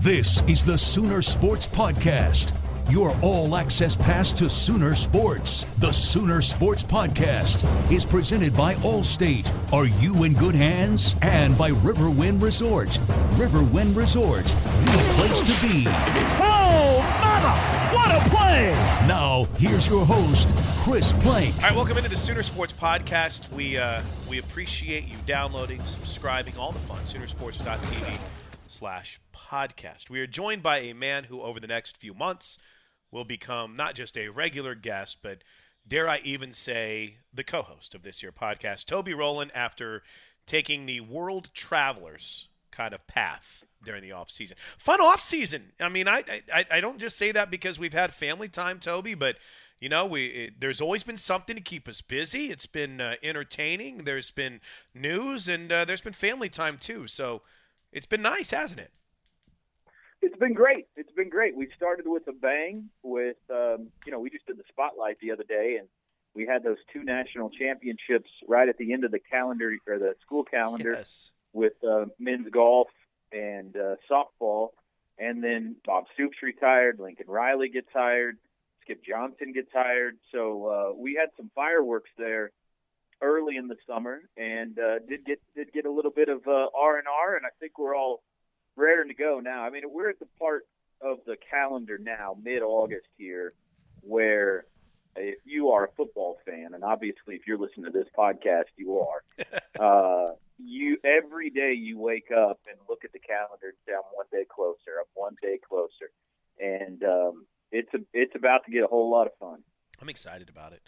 This 0.00 0.42
is 0.48 0.64
the 0.64 0.78
Sooner 0.78 1.20
Sports 1.20 1.66
Podcast, 1.66 2.54
your 2.90 3.14
all 3.20 3.54
access 3.54 3.94
pass 3.94 4.32
to 4.32 4.48
Sooner 4.48 4.94
Sports. 4.94 5.64
The 5.76 5.92
Sooner 5.92 6.40
Sports 6.40 6.82
Podcast 6.82 7.62
is 7.92 8.06
presented 8.06 8.56
by 8.56 8.76
Allstate. 8.76 9.46
Are 9.74 9.84
you 9.84 10.24
in 10.24 10.32
good 10.32 10.54
hands? 10.54 11.16
And 11.20 11.56
by 11.58 11.72
Riverwind 11.72 12.40
Resort. 12.40 12.88
Riverwind 13.32 13.94
Resort, 13.94 14.44
the 14.46 15.12
place 15.16 15.42
to 15.42 15.68
be. 15.68 15.84
Oh, 15.86 17.04
mama! 17.20 17.94
What 17.94 18.10
a 18.10 18.30
play! 18.34 18.72
Now, 19.06 19.44
here's 19.58 19.86
your 19.86 20.06
host, 20.06 20.48
Chris 20.78 21.12
Plank. 21.12 21.54
All 21.56 21.60
right, 21.60 21.76
welcome 21.76 21.98
into 21.98 22.08
the 22.08 22.16
Sooner 22.16 22.42
Sports 22.42 22.72
Podcast. 22.72 23.52
We 23.52 23.76
uh, 23.76 24.00
we 24.30 24.38
appreciate 24.38 25.04
you 25.04 25.18
downloading, 25.26 25.82
subscribing, 25.84 26.56
all 26.56 26.72
the 26.72 26.78
fun. 26.78 27.00
Soonersports.tv 27.00 28.18
slash 28.66 29.20
podcast. 29.50 30.08
We 30.10 30.20
are 30.20 30.26
joined 30.26 30.62
by 30.62 30.78
a 30.78 30.94
man 30.94 31.24
who, 31.24 31.42
over 31.42 31.58
the 31.58 31.66
next 31.66 31.96
few 31.96 32.14
months, 32.14 32.58
will 33.10 33.24
become 33.24 33.74
not 33.74 33.94
just 33.94 34.16
a 34.16 34.28
regular 34.28 34.74
guest, 34.74 35.18
but 35.22 35.42
dare 35.86 36.08
I 36.08 36.20
even 36.24 36.52
say, 36.52 37.16
the 37.32 37.44
co 37.44 37.62
host 37.62 37.94
of 37.94 38.02
this 38.02 38.22
year 38.22 38.32
podcast. 38.32 38.86
Toby 38.86 39.14
Rowland, 39.14 39.50
after 39.54 40.02
taking 40.46 40.86
the 40.86 41.00
World 41.00 41.50
Travelers 41.54 42.48
kind 42.70 42.94
of 42.94 43.06
path 43.06 43.64
during 43.84 44.02
the 44.02 44.12
off 44.12 44.30
season. 44.30 44.56
Fun 44.78 45.00
off 45.00 45.20
season. 45.20 45.72
I 45.80 45.88
mean, 45.88 46.06
I, 46.06 46.22
I 46.52 46.66
I 46.70 46.80
don't 46.80 46.98
just 46.98 47.16
say 47.16 47.32
that 47.32 47.50
because 47.50 47.78
we've 47.78 47.92
had 47.92 48.14
family 48.14 48.48
time, 48.48 48.78
Toby, 48.78 49.14
but 49.14 49.36
you 49.80 49.88
know, 49.88 50.06
we 50.06 50.26
it, 50.26 50.60
there's 50.60 50.80
always 50.80 51.02
been 51.02 51.16
something 51.16 51.56
to 51.56 51.62
keep 51.62 51.88
us 51.88 52.00
busy. 52.00 52.50
It's 52.50 52.66
been 52.66 53.00
uh, 53.00 53.14
entertaining. 53.22 54.04
There's 54.04 54.30
been 54.30 54.60
news, 54.94 55.48
and 55.48 55.72
uh, 55.72 55.84
there's 55.84 56.02
been 56.02 56.12
family 56.12 56.48
time 56.48 56.78
too. 56.78 57.06
So 57.06 57.42
it's 57.92 58.06
been 58.06 58.22
nice, 58.22 58.50
hasn't 58.50 58.80
it? 58.80 58.92
It's 60.22 60.36
been 60.36 60.52
great. 60.54 60.86
It's 60.96 61.12
been 61.12 61.30
great. 61.30 61.56
We 61.56 61.68
started 61.76 62.04
with 62.06 62.26
a 62.28 62.32
bang. 62.32 62.90
With 63.02 63.36
um, 63.50 63.88
you 64.04 64.12
know, 64.12 64.20
we 64.20 64.30
just 64.30 64.46
did 64.46 64.58
the 64.58 64.64
spotlight 64.68 65.18
the 65.20 65.30
other 65.32 65.44
day, 65.44 65.76
and 65.78 65.88
we 66.34 66.46
had 66.46 66.62
those 66.62 66.76
two 66.92 67.02
national 67.04 67.50
championships 67.50 68.30
right 68.46 68.68
at 68.68 68.76
the 68.78 68.92
end 68.92 69.04
of 69.04 69.10
the 69.12 69.18
calendar 69.18 69.72
or 69.86 69.98
the 69.98 70.14
school 70.22 70.44
calendar 70.44 70.92
Yes. 70.92 71.32
with 71.52 71.72
uh, 71.88 72.06
men's 72.18 72.48
golf 72.50 72.88
and 73.32 73.76
uh, 73.76 73.96
softball. 74.10 74.68
And 75.18 75.42
then 75.42 75.76
Bob 75.84 76.04
Stoops 76.14 76.38
retired. 76.42 76.98
Lincoln 76.98 77.26
Riley 77.28 77.68
gets 77.68 77.88
hired. 77.92 78.36
Skip 78.82 79.02
Johnson 79.04 79.52
gets 79.52 79.68
hired. 79.72 80.16
So 80.32 80.66
uh, 80.66 80.96
we 80.98 81.14
had 81.14 81.28
some 81.36 81.50
fireworks 81.54 82.10
there 82.16 82.52
early 83.22 83.56
in 83.56 83.68
the 83.68 83.76
summer, 83.86 84.20
and 84.38 84.78
uh, 84.78 84.98
did 85.08 85.24
get 85.26 85.40
did 85.54 85.72
get 85.72 85.84
a 85.86 85.90
little 85.90 86.10
bit 86.10 86.28
of 86.28 86.46
uh, 86.46 86.66
R 86.74 86.98
and 86.98 87.06
R. 87.08 87.36
And 87.36 87.44
I 87.46 87.50
think 87.58 87.78
we're 87.78 87.94
all 87.96 88.22
raring 88.76 89.08
to 89.08 89.14
go 89.14 89.40
now. 89.40 89.62
I 89.64 89.70
mean, 89.70 89.82
we're 89.86 90.10
at 90.10 90.18
the 90.18 90.28
part 90.38 90.66
of 91.00 91.18
the 91.26 91.36
calendar 91.50 91.98
now, 91.98 92.36
mid 92.42 92.62
August 92.62 93.06
here, 93.16 93.54
where 94.02 94.66
if 95.16 95.38
you 95.44 95.70
are 95.70 95.86
a 95.86 95.92
football 95.96 96.38
fan, 96.46 96.74
and 96.74 96.84
obviously 96.84 97.34
if 97.34 97.46
you're 97.46 97.58
listening 97.58 97.86
to 97.86 97.90
this 97.90 98.08
podcast, 98.16 98.64
you 98.76 98.98
are. 99.00 99.22
uh, 99.80 100.34
you 100.58 100.98
every 101.04 101.50
day 101.50 101.72
you 101.72 101.98
wake 101.98 102.30
up 102.30 102.60
and 102.68 102.76
look 102.88 103.04
at 103.04 103.12
the 103.12 103.18
calendar 103.18 103.68
and 103.68 103.76
say, 103.86 103.92
"I'm 103.94 104.02
one 104.12 104.26
day 104.30 104.44
closer. 104.48 104.98
I'm 105.00 105.06
one 105.14 105.36
day 105.42 105.58
closer," 105.66 106.10
and 106.58 107.02
um, 107.02 107.46
it's 107.72 107.92
a, 107.94 107.98
it's 108.12 108.34
about 108.34 108.64
to 108.66 108.70
get 108.70 108.84
a 108.84 108.86
whole 108.86 109.10
lot 109.10 109.26
of 109.26 109.32
fun. 109.38 109.62
I'm 110.00 110.08
excited 110.08 110.48
about 110.48 110.72
it. 110.72 110.82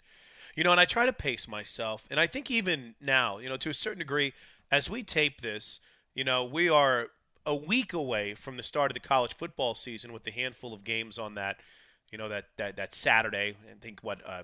You 0.55 0.63
know, 0.63 0.71
and 0.71 0.79
I 0.79 0.85
try 0.85 1.05
to 1.07 1.13
pace 1.13 1.47
myself, 1.47 2.07
and 2.11 2.19
I 2.19 2.27
think 2.27 2.51
even 2.51 2.95
now, 3.01 3.39
you 3.39 3.49
know, 3.49 3.57
to 3.57 3.69
a 3.69 3.73
certain 3.73 3.99
degree, 3.99 4.33
as 4.71 4.89
we 4.89 5.01
tape 5.01 5.41
this, 5.41 5.79
you 6.13 6.23
know, 6.23 6.43
we 6.43 6.69
are 6.69 7.07
a 7.45 7.55
week 7.55 7.93
away 7.93 8.33
from 8.33 8.57
the 8.57 8.63
start 8.63 8.91
of 8.91 8.93
the 8.93 9.07
college 9.07 9.33
football 9.33 9.75
season 9.75 10.13
with 10.13 10.25
a 10.27 10.31
handful 10.31 10.73
of 10.73 10.83
games 10.83 11.19
on 11.19 11.35
that, 11.35 11.59
you 12.11 12.17
know, 12.17 12.29
that 12.29 12.45
that, 12.57 12.77
that 12.77 12.93
Saturday. 12.93 13.55
I 13.69 13.75
think 13.79 14.01
what 14.01 14.21
uh, 14.27 14.43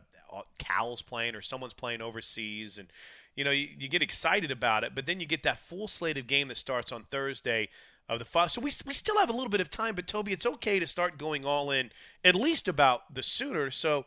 Cal's 0.57 1.01
playing 1.01 1.35
or 1.35 1.41
someone's 1.41 1.73
playing 1.73 2.01
overseas, 2.01 2.77
and 2.77 2.87
you 3.35 3.43
know, 3.43 3.51
you, 3.51 3.67
you 3.77 3.87
get 3.87 4.01
excited 4.01 4.51
about 4.51 4.83
it, 4.83 4.93
but 4.95 5.05
then 5.05 5.19
you 5.19 5.25
get 5.25 5.43
that 5.43 5.59
full 5.59 5.87
slate 5.87 6.17
of 6.17 6.27
game 6.27 6.47
that 6.49 6.57
starts 6.57 6.91
on 6.91 7.03
Thursday 7.03 7.69
of 8.09 8.19
the 8.19 8.25
five. 8.25 8.51
So 8.51 8.59
we, 8.59 8.71
we 8.85 8.93
still 8.93 9.17
have 9.19 9.29
a 9.29 9.33
little 9.33 9.49
bit 9.49 9.61
of 9.61 9.69
time, 9.69 9.95
but 9.95 10.07
Toby, 10.07 10.33
it's 10.33 10.45
okay 10.45 10.79
to 10.79 10.87
start 10.87 11.17
going 11.17 11.45
all 11.45 11.69
in 11.71 11.91
at 12.25 12.35
least 12.35 12.67
about 12.67 13.13
the 13.13 13.23
Sooners. 13.23 13.75
So 13.75 14.05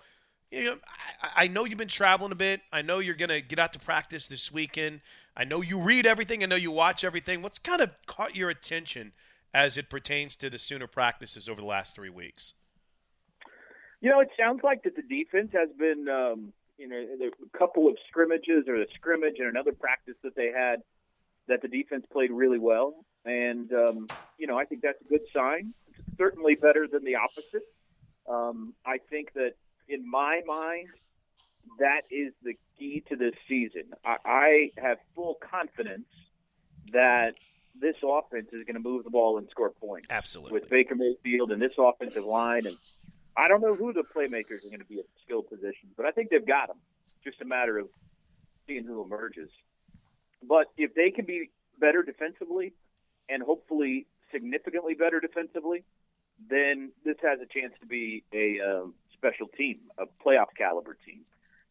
you 0.52 0.64
know, 0.64 0.76
I, 1.22 1.44
I 1.44 1.48
know 1.48 1.64
you've 1.64 1.78
been 1.78 1.88
traveling 1.88 2.30
a 2.30 2.36
bit. 2.36 2.60
I 2.72 2.82
know 2.82 2.98
you're 2.98 3.14
going 3.14 3.30
to 3.30 3.40
get 3.40 3.58
out 3.58 3.72
to 3.72 3.78
practice 3.78 4.26
this 4.26 4.52
weekend. 4.52 5.00
I 5.36 5.44
know 5.44 5.62
you 5.62 5.80
read 5.80 6.06
everything. 6.06 6.42
I 6.42 6.46
know 6.46 6.56
you 6.56 6.70
watch 6.70 7.04
everything. 7.04 7.40
What's 7.40 7.58
kind 7.58 7.80
of 7.80 7.90
caught 8.06 8.36
your 8.36 8.50
attention 8.50 9.12
as 9.54 9.78
it 9.78 9.88
pertains 9.88 10.36
to 10.36 10.50
the 10.50 10.58
Sooner 10.58 10.86
practices 10.86 11.48
over 11.48 11.60
the 11.60 11.66
last 11.66 11.94
three 11.94 12.10
weeks? 12.10 12.52
You 14.02 14.10
know, 14.10 14.20
it 14.20 14.28
sounds 14.38 14.60
like 14.62 14.82
that 14.82 14.94
the 14.94 15.02
defense 15.02 15.50
has 15.52 15.70
been, 15.78 16.06
um, 16.08 16.52
you 16.76 16.88
know, 16.88 16.96
a 16.96 17.58
couple 17.58 17.88
of 17.88 17.96
scrimmages 18.08 18.68
or 18.68 18.76
a 18.76 18.86
scrimmage 18.94 19.36
and 19.38 19.48
another 19.48 19.72
practice 19.72 20.16
that 20.22 20.36
they 20.36 20.50
had 20.54 20.82
that 21.48 21.62
the 21.62 21.68
defense 21.68 22.04
played 22.12 22.30
really 22.30 22.58
well. 22.58 23.04
And, 23.24 23.72
um, 23.72 24.08
you 24.38 24.46
know, 24.46 24.58
I 24.58 24.64
think 24.64 24.82
that's 24.82 25.00
a 25.00 25.08
good 25.08 25.22
sign. 25.34 25.72
It's 25.88 26.18
certainly 26.18 26.56
better 26.56 26.86
than 26.86 27.04
the 27.04 27.14
opposite. 27.14 27.62
Um, 28.28 28.74
I 28.84 28.98
think 29.10 29.32
that 29.34 29.54
in 29.92 30.08
my 30.08 30.40
mind, 30.46 30.88
that 31.78 32.02
is 32.10 32.32
the 32.42 32.54
key 32.78 33.02
to 33.08 33.16
this 33.16 33.34
season. 33.48 33.84
I, 34.04 34.16
I 34.24 34.70
have 34.78 34.98
full 35.14 35.36
confidence 35.50 36.08
that 36.92 37.34
this 37.80 37.96
offense 38.02 38.48
is 38.52 38.64
going 38.64 38.74
to 38.74 38.80
move 38.80 39.04
the 39.04 39.10
ball 39.10 39.38
and 39.38 39.48
score 39.50 39.70
points. 39.70 40.08
Absolutely. 40.10 40.52
With 40.52 40.68
Baker 40.68 40.94
Mayfield 40.94 41.52
and 41.52 41.62
this 41.62 41.72
offensive 41.78 42.24
line 42.24 42.66
and 42.66 42.76
I 43.36 43.48
don't 43.48 43.62
know 43.62 43.74
who 43.74 43.92
the 43.92 44.02
playmakers 44.02 44.64
are 44.66 44.68
going 44.68 44.80
to 44.80 44.84
be 44.84 44.98
at 44.98 45.06
skill 45.24 45.42
positions, 45.42 45.92
but 45.96 46.04
I 46.04 46.10
think 46.10 46.28
they've 46.30 46.46
got 46.46 46.68
them. 46.68 46.76
Just 47.24 47.40
a 47.40 47.46
matter 47.46 47.78
of 47.78 47.88
seeing 48.66 48.84
who 48.84 49.02
emerges. 49.02 49.48
But 50.46 50.66
if 50.76 50.94
they 50.94 51.10
can 51.10 51.24
be 51.24 51.50
better 51.80 52.02
defensively, 52.02 52.74
and 53.28 53.42
hopefully 53.42 54.06
significantly 54.32 54.94
better 54.94 55.20
defensively, 55.20 55.84
then 56.50 56.92
this 57.04 57.16
has 57.22 57.38
a 57.40 57.46
chance 57.46 57.72
to 57.80 57.86
be 57.86 58.24
a 58.34 58.58
um, 58.60 58.94
special 59.22 59.46
team, 59.46 59.78
a 59.98 60.04
playoff 60.24 60.48
caliber 60.58 60.96
team. 61.06 61.20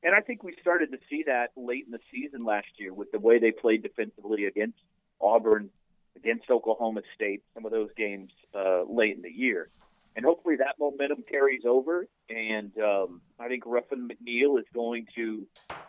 And 0.04 0.16
I 0.16 0.22
think 0.22 0.42
we 0.44 0.56
started 0.62 0.92
to 0.92 0.98
see 1.10 1.24
that 1.28 1.52
late 1.56 1.86
in 1.86 1.92
the 1.92 2.00
season 2.12 2.44
last 2.46 2.68
year 2.78 2.94
with 2.94 3.12
the 3.12 3.20
way 3.20 3.40
they 3.40 3.52
played 3.52 3.84
defensively 3.84 4.46
against 4.46 4.80
Auburn, 5.20 5.70
against 6.16 6.50
Oklahoma 6.50 7.02
State, 7.14 7.44
some 7.54 7.66
of 7.66 7.72
those 7.72 7.90
games 7.96 8.32
uh, 8.56 8.84
late 8.84 9.16
in 9.16 9.22
the 9.22 9.32
year. 9.32 9.70
And 10.16 10.26
hopefully 10.26 10.56
that 10.58 10.76
momentum 10.80 11.24
carries 11.30 11.64
over. 11.66 12.08
And 12.30 12.72
um, 12.80 13.22
I 13.40 13.48
think 13.48 13.64
Ruffin 13.66 14.10
McNeill 14.10 14.60
is 14.60 14.66
going 14.74 15.08
to 15.16 15.46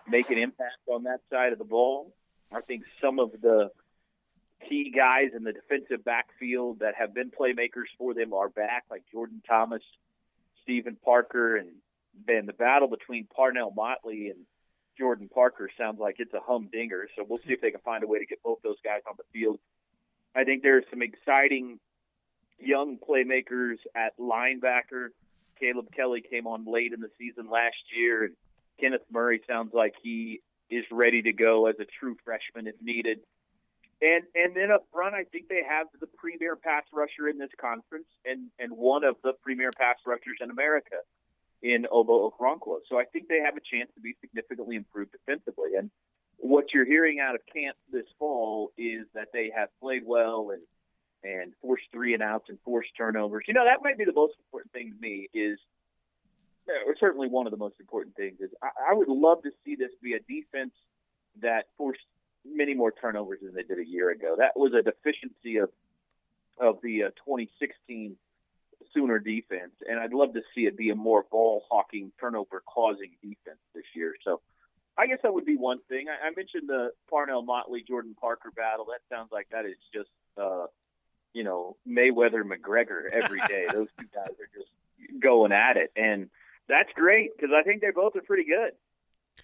make 0.08 0.30
an 0.30 0.38
impact 0.38 0.78
on 0.86 1.04
that 1.04 1.20
side 1.30 1.52
of 1.52 1.58
the 1.58 1.64
ball. 1.64 2.12
I 2.52 2.60
think 2.60 2.82
some 3.00 3.18
of 3.18 3.32
the 3.40 3.70
key 4.68 4.92
guys 4.94 5.30
in 5.34 5.42
the 5.42 5.52
defensive 5.52 6.04
backfield 6.04 6.80
that 6.80 6.94
have 6.96 7.14
been 7.14 7.30
playmakers 7.30 7.88
for 7.98 8.14
them 8.14 8.32
are 8.32 8.48
back, 8.48 8.84
like 8.90 9.02
Jordan 9.10 9.42
Thomas, 9.48 9.82
Steven 10.62 10.96
Parker, 11.04 11.56
and 11.56 11.68
then 12.26 12.46
the 12.46 12.52
battle 12.52 12.88
between 12.88 13.26
Parnell 13.34 13.72
Motley 13.74 14.28
and 14.28 14.40
Jordan 14.98 15.28
Parker 15.32 15.70
sounds 15.78 15.98
like 15.98 16.16
it's 16.18 16.34
a 16.34 16.40
humdinger. 16.40 17.08
So 17.16 17.24
we'll 17.28 17.38
see 17.38 17.52
if 17.52 17.60
they 17.60 17.70
can 17.70 17.80
find 17.80 18.04
a 18.04 18.06
way 18.06 18.18
to 18.18 18.26
get 18.26 18.42
both 18.42 18.58
those 18.62 18.76
guys 18.84 19.00
on 19.08 19.14
the 19.16 19.24
field. 19.32 19.58
I 20.34 20.44
think 20.44 20.62
there's 20.62 20.84
some 20.90 21.02
exciting 21.02 21.78
young 22.58 22.98
playmakers 22.98 23.76
at 23.94 24.16
linebacker. 24.18 25.08
Caleb 25.58 25.88
Kelly 25.94 26.22
came 26.28 26.46
on 26.46 26.64
late 26.66 26.92
in 26.92 27.00
the 27.00 27.10
season 27.18 27.50
last 27.50 27.76
year, 27.96 28.24
and 28.24 28.34
Kenneth 28.80 29.02
Murray 29.10 29.40
sounds 29.46 29.72
like 29.74 29.94
he 30.02 30.40
is 30.70 30.84
ready 30.90 31.22
to 31.22 31.32
go 31.32 31.66
as 31.66 31.76
a 31.80 31.84
true 31.84 32.16
freshman 32.24 32.66
if 32.66 32.74
needed. 32.82 33.18
And 34.02 34.25
and 34.34 34.56
then 34.56 34.72
up 34.72 34.84
front, 34.93 35.14
I 35.14 35.22
think 35.22 35.49
they 35.49 35.62
have 35.62 35.87
the 36.00 36.08
premier 36.19 36.56
pass 36.56 36.82
rusher 36.93 37.28
in 37.31 37.38
this 37.38 37.54
conference, 37.58 38.08
and 38.25 38.50
and 38.58 38.72
one 38.72 39.04
of 39.04 39.14
the 39.22 39.32
premier 39.44 39.70
pass 39.70 39.96
rushers 40.04 40.38
in 40.40 40.50
America 40.50 40.96
in 41.62 41.84
Ogbo 41.84 42.28
Okoronkwo. 42.32 42.78
So 42.88 42.99
I 42.99 43.04
think 43.04 43.28
they 43.28 43.38
have 43.44 43.56
a 43.56 43.60
chance 43.60 43.88
to 43.94 44.00
be 44.00 44.14
significantly 44.20 44.75
improved 44.75 45.12
defensively. 45.12 45.76
And 45.78 45.88
what 46.38 46.75
you're 46.75 46.84
hearing 46.84 47.20
out 47.20 47.37
of 47.37 47.43
camp 47.54 47.76
this 47.93 48.06
fall 48.19 48.72
is 48.76 49.06
that 49.14 49.28
they 49.32 49.52
have 49.54 49.69
played 49.81 50.02
well 50.05 50.50
and 50.50 50.62
and 51.25 51.52
forced 51.62 51.84
three 51.93 52.14
and 52.14 52.22
outs 52.25 52.46
and 52.48 52.58
forced 52.64 52.90
turnovers. 52.96 53.44
You 53.46 53.55
know, 53.55 53.64
that 53.64 53.84
might 53.84 53.96
be 53.96 54.05
the 54.05 54.12
most 54.12 54.34
important 54.44 54.72
thing 54.72 54.93
to 54.93 55.00
me 55.00 55.28
is 55.32 55.60
uh, 56.69 56.90
or 56.90 56.96
certainly 56.98 57.28
one 57.28 57.46
of 57.46 57.52
the 57.52 57.56
most 57.56 57.76
important 57.78 58.16
things 58.16 58.40
is 58.40 58.50
I, 58.60 58.90
I 58.90 58.94
would 58.94 59.06
love 59.06 59.44
to 59.44 59.50
see 59.64 59.76
this 59.76 59.90
be 60.02 60.14
a 60.14 60.19
defense 60.19 60.72
that 61.40 61.66
forced 61.78 62.00
many 62.44 62.74
more 62.74 62.92
turnovers 62.92 63.40
than 63.42 63.54
they 63.54 63.62
did 63.62 63.78
a 63.78 63.86
year 63.86 64.10
ago. 64.10 64.36
That 64.38 64.52
was 64.56 64.72
a 64.74 64.82
deficiency 64.82 65.58
of 65.58 65.70
of 66.58 66.78
the 66.82 67.04
uh, 67.04 67.08
2016 67.24 68.16
Sooner 68.94 69.20
defense, 69.20 69.72
and 69.88 69.98
I'd 69.98 70.12
love 70.12 70.34
to 70.34 70.42
see 70.54 70.62
it 70.62 70.76
be 70.76 70.90
a 70.90 70.94
more 70.94 71.24
ball 71.30 71.62
hawking, 71.70 72.12
turnover 72.20 72.62
causing 72.66 73.10
defense 73.22 73.60
this 73.74 73.84
year. 73.94 74.14
So. 74.24 74.40
I 74.94 75.06
guess 75.06 75.20
that 75.22 75.32
would 75.32 75.46
be 75.46 75.56
one 75.56 75.78
thing. 75.88 76.08
I, 76.10 76.26
I 76.26 76.30
mentioned 76.36 76.68
the 76.68 76.90
Parnell 77.08 77.40
Motley 77.40 77.82
Jordan 77.82 78.14
Parker 78.20 78.50
battle. 78.54 78.84
That 78.90 79.00
sounds 79.08 79.30
like 79.32 79.48
that 79.50 79.64
is 79.64 79.78
just 79.94 80.10
uh, 80.36 80.66
you 81.32 81.44
know 81.44 81.76
Mayweather 81.88 82.42
McGregor 82.44 83.10
every 83.10 83.40
day. 83.48 83.64
Those 83.72 83.88
two 83.98 84.06
guys 84.14 84.34
are 84.38 84.50
just 84.54 84.68
going 85.18 85.52
at 85.52 85.78
it, 85.78 85.92
and 85.96 86.28
that's 86.68 86.90
great 86.94 87.30
because 87.36 87.54
I 87.54 87.62
think 87.62 87.80
they 87.80 87.90
both 87.90 88.16
are 88.16 88.22
pretty 88.22 88.44
good. 88.44 88.72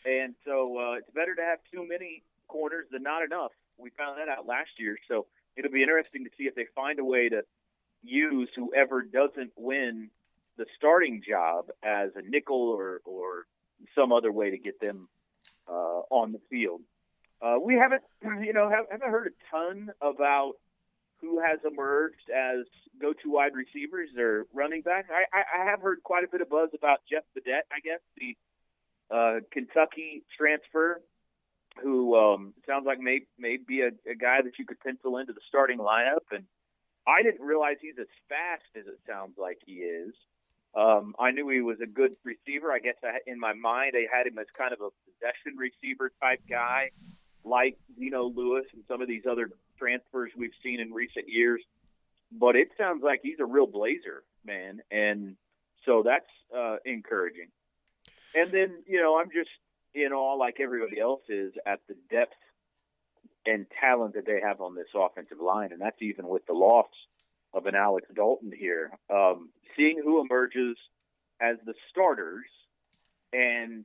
And 0.04 0.34
so 0.44 0.78
uh, 0.78 0.92
it's 0.98 1.10
better 1.14 1.34
to 1.34 1.42
have 1.42 1.58
too 1.72 1.86
many 1.88 2.22
corners 2.48 2.86
than 2.90 3.02
not 3.02 3.22
enough. 3.22 3.52
We 3.76 3.90
found 3.90 4.18
that 4.18 4.28
out 4.28 4.46
last 4.46 4.70
year, 4.78 4.96
so 5.08 5.26
it'll 5.56 5.70
be 5.70 5.82
interesting 5.82 6.24
to 6.24 6.30
see 6.36 6.44
if 6.44 6.54
they 6.54 6.66
find 6.74 6.98
a 6.98 7.04
way 7.04 7.28
to 7.28 7.42
use 8.02 8.48
whoever 8.56 9.02
doesn't 9.02 9.52
win 9.56 10.10
the 10.56 10.66
starting 10.76 11.22
job 11.26 11.66
as 11.82 12.10
a 12.16 12.22
nickel 12.22 12.70
or 12.70 13.00
or 13.04 13.46
some 13.94 14.12
other 14.12 14.32
way 14.32 14.50
to 14.50 14.58
get 14.58 14.80
them 14.80 15.08
uh, 15.68 16.02
on 16.10 16.32
the 16.32 16.40
field. 16.50 16.80
Uh, 17.40 17.56
we 17.62 17.74
haven't, 17.74 18.02
you 18.44 18.52
know, 18.52 18.68
haven't 18.68 19.08
heard 19.08 19.28
a 19.28 19.56
ton 19.56 19.90
about 20.00 20.54
who 21.20 21.40
has 21.40 21.58
emerged 21.64 22.30
as 22.30 22.64
go-to 23.00 23.30
wide 23.30 23.52
receivers 23.54 24.08
or 24.16 24.46
running 24.52 24.82
back. 24.82 25.06
I, 25.10 25.24
I, 25.36 25.62
I 25.62 25.70
have 25.70 25.80
heard 25.80 26.02
quite 26.02 26.24
a 26.24 26.28
bit 26.28 26.40
of 26.40 26.48
buzz 26.48 26.70
about 26.74 27.00
Jeff 27.10 27.24
Badet, 27.36 27.66
I 27.72 27.80
guess, 27.82 28.00
the 28.16 28.36
uh, 29.10 29.40
Kentucky 29.50 30.22
transfer, 30.36 31.00
who 31.82 32.16
um, 32.16 32.54
sounds 32.66 32.86
like 32.86 33.00
may 33.00 33.20
may 33.38 33.56
be 33.56 33.82
a, 33.82 33.88
a 34.10 34.14
guy 34.14 34.42
that 34.42 34.58
you 34.58 34.66
could 34.66 34.80
pencil 34.80 35.18
into 35.18 35.32
the 35.32 35.40
starting 35.48 35.78
lineup. 35.78 36.26
And 36.30 36.44
I 37.06 37.22
didn't 37.22 37.44
realize 37.44 37.76
he's 37.80 37.98
as 38.00 38.06
fast 38.28 38.64
as 38.76 38.86
it 38.86 39.00
sounds 39.06 39.38
like 39.38 39.58
he 39.64 39.74
is. 39.74 40.14
Um, 40.74 41.14
I 41.18 41.30
knew 41.30 41.48
he 41.48 41.60
was 41.60 41.80
a 41.80 41.86
good 41.86 42.12
receiver. 42.24 42.70
I 42.70 42.78
guess 42.78 42.96
I, 43.02 43.18
in 43.26 43.40
my 43.40 43.54
mind, 43.54 43.94
I 43.96 44.06
had 44.14 44.26
him 44.26 44.38
as 44.38 44.46
kind 44.56 44.72
of 44.72 44.80
a 44.80 44.90
possession 45.06 45.56
receiver 45.56 46.12
type 46.20 46.40
guy, 46.48 46.90
like 47.44 47.78
Geno 47.98 48.24
Lewis 48.24 48.66
and 48.74 48.84
some 48.86 49.00
of 49.00 49.08
these 49.08 49.24
other 49.28 49.50
transfers 49.78 50.30
we've 50.36 50.52
seen 50.62 50.80
in 50.80 50.92
recent 50.92 51.28
years. 51.28 51.62
But 52.30 52.56
it 52.56 52.68
sounds 52.76 53.02
like 53.02 53.20
he's 53.22 53.40
a 53.40 53.46
real 53.46 53.66
blazer, 53.66 54.22
man, 54.44 54.80
and 54.90 55.36
so 55.86 56.02
that's 56.04 56.28
uh, 56.54 56.76
encouraging. 56.84 57.48
And 58.34 58.50
then 58.50 58.82
you 58.86 59.00
know 59.00 59.18
I'm 59.18 59.30
just 59.30 59.48
in 59.94 60.12
awe, 60.12 60.36
like 60.36 60.56
everybody 60.60 61.00
else 61.00 61.22
is, 61.28 61.52
at 61.66 61.80
the 61.88 61.94
depth 62.10 62.34
and 63.46 63.66
talent 63.80 64.14
that 64.14 64.26
they 64.26 64.40
have 64.42 64.60
on 64.60 64.74
this 64.74 64.88
offensive 64.94 65.40
line, 65.40 65.72
and 65.72 65.80
that's 65.80 66.00
even 66.02 66.28
with 66.28 66.46
the 66.46 66.52
loss 66.52 66.86
of 67.54 67.66
an 67.66 67.74
Alex 67.74 68.06
Dalton 68.14 68.52
here. 68.56 68.90
Um, 69.12 69.50
seeing 69.76 70.00
who 70.02 70.20
emerges 70.20 70.76
as 71.40 71.56
the 71.64 71.74
starters 71.90 72.46
and 73.32 73.84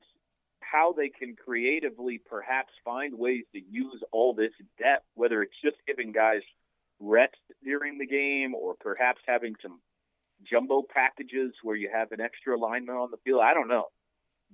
how 0.59 0.93
they 0.93 1.09
can 1.09 1.35
creatively 1.35 2.19
perhaps 2.29 2.73
find 2.83 3.17
ways 3.17 3.43
to 3.53 3.59
use 3.59 4.01
all 4.11 4.33
this 4.33 4.53
depth, 4.79 5.05
whether 5.15 5.41
it's 5.43 5.53
just 5.63 5.77
giving 5.87 6.11
guys 6.11 6.41
rest 6.99 7.37
during 7.63 7.97
the 7.97 8.07
game 8.07 8.55
or 8.55 8.75
perhaps 8.79 9.21
having 9.27 9.55
some 9.61 9.79
jumbo 10.49 10.81
packages 10.81 11.53
where 11.63 11.75
you 11.75 11.89
have 11.93 12.11
an 12.11 12.21
extra 12.21 12.57
lineman 12.57 12.95
on 12.95 13.11
the 13.11 13.17
field. 13.23 13.41
I 13.43 13.53
don't 13.53 13.67
know. 13.67 13.87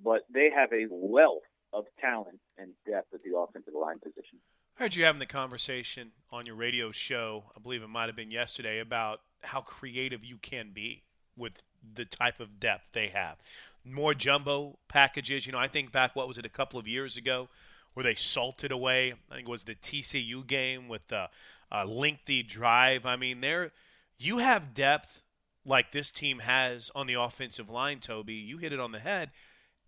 But 0.02 0.22
they 0.32 0.50
have 0.54 0.72
a 0.72 0.86
wealth 0.90 1.42
of 1.72 1.84
talent 2.00 2.40
and 2.58 2.72
depth 2.86 3.12
at 3.14 3.20
the 3.22 3.36
offensive 3.36 3.74
line 3.74 3.98
position. 3.98 4.38
I 4.78 4.84
heard 4.84 4.96
you 4.96 5.04
having 5.04 5.18
the 5.18 5.26
conversation 5.26 6.12
on 6.30 6.46
your 6.46 6.54
radio 6.54 6.90
show, 6.90 7.44
I 7.56 7.60
believe 7.60 7.82
it 7.82 7.88
might 7.88 8.06
have 8.06 8.16
been 8.16 8.30
yesterday, 8.30 8.78
about 8.78 9.20
how 9.42 9.60
creative 9.60 10.24
you 10.24 10.38
can 10.38 10.70
be 10.72 11.02
with 11.36 11.62
the 11.94 12.04
type 12.04 12.40
of 12.40 12.60
depth 12.60 12.92
they 12.92 13.08
have 13.08 13.38
more 13.84 14.14
jumbo 14.14 14.78
packages. 14.88 15.46
You 15.46 15.52
know, 15.52 15.58
I 15.58 15.68
think 15.68 15.92
back, 15.92 16.14
what 16.14 16.28
was 16.28 16.38
it, 16.38 16.46
a 16.46 16.50
couple 16.50 16.78
of 16.78 16.86
years 16.86 17.16
ago, 17.16 17.48
where 17.94 18.04
they 18.04 18.14
salted 18.14 18.72
away. 18.72 19.14
I 19.30 19.36
think 19.36 19.48
it 19.48 19.50
was 19.50 19.64
the 19.64 19.74
TCU 19.74 20.46
game 20.46 20.88
with 20.88 21.06
the 21.08 21.28
uh, 21.72 21.84
lengthy 21.86 22.42
drive. 22.42 23.06
I 23.06 23.16
mean, 23.16 23.40
there 23.40 23.72
you 24.18 24.38
have 24.38 24.74
depth 24.74 25.22
like 25.64 25.92
this 25.92 26.10
team 26.10 26.40
has 26.40 26.90
on 26.94 27.06
the 27.06 27.14
offensive 27.14 27.70
line, 27.70 28.00
Toby. 28.00 28.34
You 28.34 28.58
hit 28.58 28.72
it 28.72 28.80
on 28.80 28.92
the 28.92 29.00
head. 29.00 29.30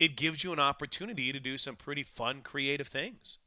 It 0.02 0.16
gives 0.16 0.42
you 0.42 0.52
an 0.52 0.58
opportunity 0.58 1.32
to 1.32 1.38
do 1.38 1.56
some 1.56 1.76
pretty 1.76 2.02
fun, 2.02 2.40
creative 2.42 2.88
things. 2.88 3.38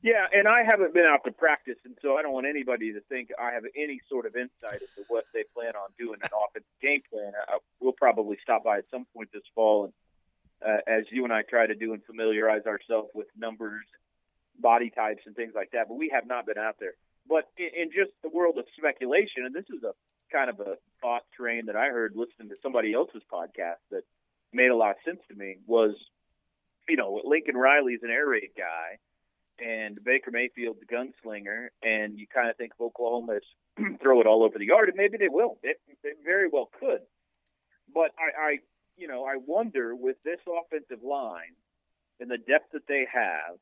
Yeah, 0.00 0.24
and 0.32 0.48
I 0.48 0.62
haven't 0.62 0.94
been 0.94 1.04
out 1.04 1.24
to 1.26 1.30
practice, 1.30 1.76
and 1.84 1.94
so 2.00 2.16
I 2.16 2.22
don't 2.22 2.32
want 2.32 2.46
anybody 2.46 2.90
to 2.94 3.00
think 3.02 3.28
I 3.38 3.52
have 3.52 3.64
any 3.76 4.00
sort 4.08 4.24
of 4.24 4.34
insight 4.34 4.80
into 4.80 5.04
what 5.08 5.26
they 5.34 5.44
plan 5.54 5.76
on 5.76 5.90
doing 5.98 6.20
an 6.22 6.30
offensive 6.32 6.80
game 6.80 7.02
plan. 7.12 7.32
I, 7.36 7.58
we'll 7.80 7.92
probably 7.92 8.38
stop 8.42 8.64
by 8.64 8.78
at 8.78 8.86
some 8.90 9.04
point 9.14 9.28
this 9.30 9.42
fall, 9.54 9.84
and 9.84 9.92
uh, 10.66 10.80
as 10.86 11.04
you 11.10 11.24
and 11.24 11.34
I 11.34 11.42
try 11.42 11.66
to 11.66 11.74
do 11.74 11.92
and 11.92 12.02
familiarize 12.04 12.64
ourselves 12.64 13.10
with 13.12 13.26
numbers, 13.36 13.84
body 14.58 14.88
types, 14.88 15.24
and 15.26 15.36
things 15.36 15.52
like 15.54 15.72
that. 15.72 15.88
But 15.88 15.98
we 15.98 16.08
have 16.14 16.26
not 16.26 16.46
been 16.46 16.56
out 16.56 16.76
there. 16.80 16.94
But 17.28 17.50
in, 17.58 17.68
in 17.76 17.90
just 17.90 18.12
the 18.22 18.30
world 18.30 18.56
of 18.56 18.64
speculation, 18.74 19.44
and 19.44 19.54
this 19.54 19.68
is 19.68 19.82
a 19.84 19.92
kind 20.32 20.48
of 20.48 20.60
a 20.60 20.78
thought 21.02 21.24
train 21.36 21.66
that 21.66 21.76
I 21.76 21.88
heard 21.88 22.16
listening 22.16 22.48
to 22.48 22.56
somebody 22.62 22.94
else's 22.94 23.22
podcast 23.30 23.84
that 23.90 24.04
made 24.54 24.70
a 24.70 24.76
lot 24.76 24.90
of 24.90 24.96
sense 25.04 25.20
to 25.28 25.34
me 25.34 25.56
was, 25.66 25.94
you 26.88 26.96
know, 26.96 27.20
Lincoln 27.24 27.56
Riley's 27.56 28.00
an 28.02 28.10
air 28.10 28.26
raid 28.26 28.50
guy 28.56 28.98
and 29.58 30.02
Baker 30.04 30.30
Mayfield's 30.30 30.80
a 30.82 30.92
gunslinger, 30.92 31.68
and 31.82 32.18
you 32.18 32.26
kind 32.32 32.50
of 32.50 32.56
think 32.56 32.72
of 32.78 32.86
Oklahoma 32.86 33.36
as 33.36 33.96
throw 34.02 34.20
it 34.20 34.26
all 34.26 34.42
over 34.42 34.58
the 34.58 34.66
yard, 34.66 34.88
and 34.88 34.96
maybe 34.96 35.16
they 35.18 35.28
will. 35.28 35.58
It, 35.62 35.80
they 36.02 36.10
very 36.24 36.48
well 36.52 36.70
could. 36.80 37.00
But 37.92 38.10
I, 38.18 38.40
I, 38.40 38.58
you 38.96 39.06
know, 39.06 39.24
I 39.24 39.36
wonder 39.36 39.94
with 39.94 40.16
this 40.24 40.40
offensive 40.46 41.04
line 41.04 41.54
and 42.20 42.30
the 42.30 42.38
depth 42.38 42.72
that 42.72 42.86
they 42.88 43.06
have, 43.12 43.56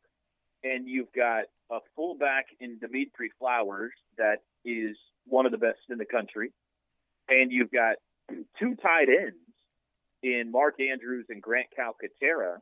and 0.64 0.88
you've 0.88 1.12
got 1.12 1.44
a 1.70 1.78
fullback 1.96 2.46
in 2.60 2.78
Dimitri 2.78 3.30
Flowers 3.38 3.92
that 4.16 4.38
is 4.64 4.96
one 5.26 5.44
of 5.46 5.52
the 5.52 5.58
best 5.58 5.80
in 5.90 5.98
the 5.98 6.06
country, 6.06 6.52
and 7.28 7.52
you've 7.52 7.70
got 7.70 7.96
two 8.58 8.76
tight 8.76 9.08
ends 9.08 9.36
in 10.22 10.50
Mark 10.50 10.80
Andrews 10.80 11.26
and 11.28 11.42
Grant 11.42 11.68
Calcaterra 11.78 12.58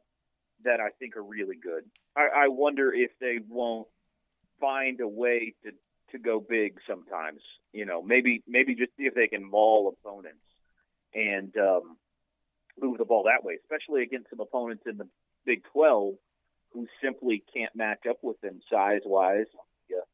that 0.65 0.81
I 0.81 0.91
think 0.99 1.17
are 1.17 1.23
really 1.23 1.57
good. 1.57 1.85
I, 2.17 2.45
I 2.45 2.49
wonder 2.49 2.93
if 2.93 3.11
they 3.21 3.39
won't 3.49 3.89
find 4.61 5.01
a 5.01 5.09
way 5.09 5.55
to 5.65 5.73
to 6.13 6.19
go 6.19 6.41
big 6.41 6.79
sometimes. 6.89 7.41
You 7.73 7.87
know, 7.87 8.03
maybe 8.03 8.43
maybe 8.47 8.75
just 8.75 8.97
see 8.97 9.05
if 9.05 9.15
they 9.15 9.29
can 9.29 9.49
maul 9.49 9.95
opponents 9.95 10.45
and 11.15 11.55
um, 11.57 11.97
move 12.81 12.99
the 12.99 13.05
ball 13.05 13.25
that 13.25 13.45
way, 13.45 13.59
especially 13.63 14.03
against 14.03 14.31
some 14.31 14.41
opponents 14.41 14.85
in 14.87 14.97
the 14.97 15.09
Big 15.47 15.63
12 15.73 16.15
who 16.73 16.87
simply 17.03 17.43
can't 17.55 17.75
match 17.75 18.05
up 18.09 18.19
with 18.23 18.41
them 18.41 18.61
size 18.71 19.01
wise 19.05 19.47
yeah, 19.89 20.05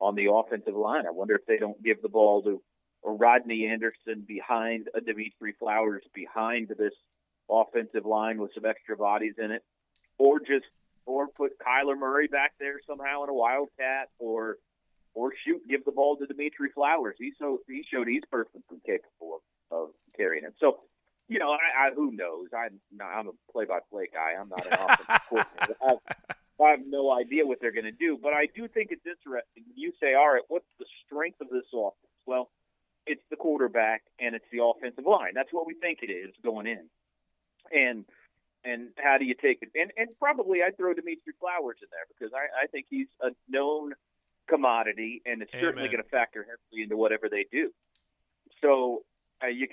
on 0.00 0.14
the 0.14 0.30
offensive 0.32 0.74
line. 0.74 1.06
I 1.06 1.10
wonder 1.10 1.34
if 1.34 1.44
they 1.46 1.58
don't 1.58 1.82
give 1.82 2.00
the 2.00 2.08
ball 2.08 2.42
to 2.42 2.62
or 3.02 3.16
Rodney 3.16 3.66
Anderson 3.66 4.24
behind 4.26 4.88
a 4.94 5.00
Dimitri 5.00 5.54
Flowers 5.58 6.02
behind 6.14 6.68
this 6.78 6.94
offensive 7.50 8.04
line 8.04 8.38
with 8.40 8.52
some 8.54 8.66
extra 8.66 8.96
bodies 8.96 9.34
in 9.38 9.50
it, 9.50 9.64
or 10.18 10.38
just 10.40 10.66
or 11.06 11.28
put 11.28 11.52
Kyler 11.58 11.98
Murray 11.98 12.26
back 12.26 12.52
there 12.60 12.80
somehow 12.86 13.24
in 13.24 13.30
a 13.30 13.34
wildcat, 13.34 14.10
or 14.18 14.56
or 15.14 15.32
shoot, 15.44 15.60
give 15.68 15.84
the 15.84 15.92
ball 15.92 16.16
to 16.16 16.26
Dimitri 16.26 16.70
Flowers. 16.74 17.16
He 17.18 17.32
so 17.38 17.60
he 17.66 17.84
showed 17.90 18.08
he's 18.08 18.22
perfectly 18.30 18.78
capable 18.84 19.40
of, 19.70 19.76
of 19.76 19.88
carrying 20.16 20.44
it. 20.44 20.54
So, 20.60 20.80
you 21.28 21.38
know, 21.38 21.50
I, 21.50 21.88
I 21.88 21.94
who 21.94 22.12
knows? 22.12 22.48
I'm 22.56 22.80
not, 22.92 23.08
I'm 23.08 23.28
a 23.28 23.52
play-by-play 23.52 24.10
guy. 24.12 24.34
I'm 24.38 24.48
not 24.48 24.66
an 24.66 24.72
offensive 24.78 25.20
coordinator. 25.28 25.76
I 25.82 25.88
have, 25.88 25.98
I 26.60 26.70
have 26.70 26.80
no 26.86 27.12
idea 27.12 27.46
what 27.46 27.58
they're 27.60 27.72
going 27.72 27.84
to 27.84 27.92
do, 27.92 28.18
but 28.20 28.32
I 28.32 28.46
do 28.54 28.68
think 28.68 28.90
it's 28.90 29.06
interesting. 29.06 29.64
You 29.74 29.92
say, 30.00 30.14
all 30.14 30.32
right, 30.32 30.42
what's 30.48 30.68
the 30.78 30.86
strength 31.06 31.40
of 31.40 31.48
this 31.50 31.66
offense? 31.72 31.94
Well, 32.26 32.50
it's 33.08 33.22
the 33.30 33.36
quarterback 33.36 34.02
and 34.20 34.34
it's 34.34 34.44
the 34.52 34.62
offensive 34.62 35.06
line. 35.06 35.32
That's 35.34 35.52
what 35.52 35.66
we 35.66 35.74
think 35.74 36.00
it 36.02 36.12
is 36.12 36.32
going 36.44 36.66
in. 36.66 36.84
And 37.72 38.04
and 38.64 38.88
how 38.98 39.18
do 39.18 39.24
you 39.24 39.34
take 39.34 39.62
it? 39.62 39.70
And 39.74 39.90
and 39.96 40.08
probably 40.18 40.62
I'd 40.62 40.76
throw 40.76 40.92
Dimitri 40.94 41.32
Flowers 41.40 41.78
in 41.82 41.88
there 41.90 42.06
because 42.08 42.32
I, 42.34 42.64
I 42.64 42.66
think 42.66 42.86
he's 42.90 43.08
a 43.20 43.30
known 43.48 43.94
commodity 44.48 45.22
and 45.26 45.42
it's 45.42 45.52
certainly 45.52 45.88
going 45.88 46.02
to 46.02 46.08
factor 46.08 46.40
heavily 46.42 46.82
into 46.82 46.96
whatever 46.96 47.28
they 47.28 47.46
do. 47.50 47.70
So 48.62 49.02
uh, 49.42 49.46
you, 49.48 49.68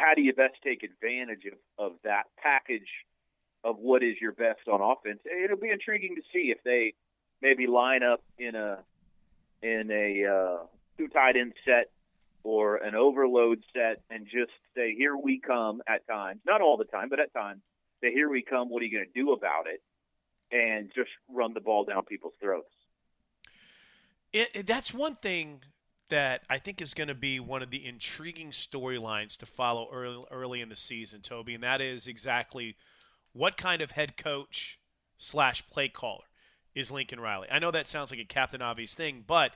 how 0.00 0.14
do 0.14 0.22
you 0.22 0.32
best 0.32 0.54
take 0.64 0.82
advantage 0.82 1.44
of, 1.46 1.58
of 1.78 1.92
that 2.04 2.24
package 2.42 2.88
of 3.64 3.76
what 3.78 4.02
is 4.02 4.16
your 4.20 4.32
best 4.32 4.66
on 4.70 4.80
offense? 4.80 5.20
It'll 5.24 5.58
be 5.58 5.70
intriguing 5.70 6.16
to 6.16 6.22
see 6.32 6.50
if 6.50 6.58
they 6.64 6.94
maybe 7.42 7.66
line 7.66 8.02
up 8.02 8.22
in 8.38 8.54
a 8.54 8.78
in 9.62 9.90
a 9.90 10.24
uh, 10.26 10.66
two 10.96 11.08
tight 11.08 11.36
end 11.36 11.52
set 11.64 11.90
or 12.48 12.76
an 12.76 12.94
overload 12.94 13.62
set 13.74 14.00
and 14.08 14.24
just 14.24 14.52
say, 14.74 14.94
here 14.96 15.14
we 15.14 15.38
come 15.38 15.82
at 15.86 16.06
times, 16.06 16.40
not 16.46 16.62
all 16.62 16.78
the 16.78 16.84
time, 16.86 17.10
but 17.10 17.20
at 17.20 17.30
times, 17.34 17.60
say, 18.00 18.10
here 18.10 18.30
we 18.30 18.40
come, 18.40 18.70
what 18.70 18.80
are 18.80 18.86
you 18.86 18.90
going 18.90 19.04
to 19.04 19.20
do 19.20 19.32
about 19.32 19.66
it? 19.66 19.82
And 20.50 20.90
just 20.94 21.10
run 21.30 21.52
the 21.52 21.60
ball 21.60 21.84
down 21.84 22.06
people's 22.06 22.32
throats. 22.40 22.72
It, 24.32 24.48
it, 24.54 24.66
that's 24.66 24.94
one 24.94 25.16
thing 25.16 25.60
that 26.08 26.40
I 26.48 26.56
think 26.56 26.80
is 26.80 26.94
going 26.94 27.08
to 27.08 27.14
be 27.14 27.38
one 27.38 27.60
of 27.60 27.68
the 27.68 27.84
intriguing 27.84 28.52
storylines 28.52 29.36
to 29.40 29.44
follow 29.46 29.86
early, 29.92 30.24
early 30.30 30.62
in 30.62 30.70
the 30.70 30.76
season, 30.76 31.20
Toby, 31.20 31.52
and 31.52 31.62
that 31.62 31.82
is 31.82 32.08
exactly 32.08 32.76
what 33.34 33.58
kind 33.58 33.82
of 33.82 33.90
head 33.90 34.16
coach 34.16 34.78
slash 35.18 35.68
play 35.68 35.90
caller 35.90 36.24
is 36.74 36.90
Lincoln 36.90 37.20
Riley. 37.20 37.48
I 37.50 37.58
know 37.58 37.72
that 37.72 37.88
sounds 37.88 38.10
like 38.10 38.20
a 38.20 38.24
captain 38.24 38.62
obvious 38.62 38.94
thing, 38.94 39.22
but 39.26 39.52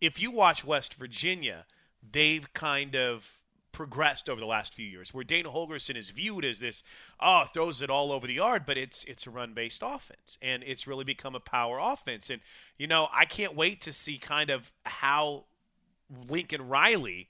if 0.00 0.20
you 0.20 0.32
watch 0.32 0.64
West 0.64 0.94
Virginia– 0.94 1.66
they've 2.02 2.52
kind 2.52 2.96
of 2.96 3.38
progressed 3.72 4.28
over 4.28 4.40
the 4.40 4.46
last 4.46 4.74
few 4.74 4.86
years, 4.86 5.14
where 5.14 5.24
Dana 5.24 5.48
Holgorsen 5.48 5.96
is 5.96 6.10
viewed 6.10 6.44
as 6.44 6.58
this, 6.58 6.82
oh, 7.18 7.44
throws 7.44 7.80
it 7.80 7.90
all 7.90 8.12
over 8.12 8.26
the 8.26 8.34
yard, 8.34 8.64
but 8.66 8.76
it's 8.76 9.04
it's 9.04 9.26
a 9.26 9.30
run 9.30 9.54
based 9.54 9.82
offense, 9.84 10.38
and 10.42 10.62
it's 10.64 10.86
really 10.86 11.04
become 11.04 11.34
a 11.34 11.40
power 11.40 11.78
offense. 11.80 12.30
And 12.30 12.40
you 12.78 12.86
know, 12.86 13.08
I 13.12 13.24
can't 13.24 13.56
wait 13.56 13.80
to 13.82 13.92
see 13.92 14.18
kind 14.18 14.50
of 14.50 14.70
how 14.84 15.44
Lincoln 16.28 16.68
Riley 16.68 17.28